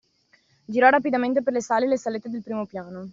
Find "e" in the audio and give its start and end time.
1.85-1.89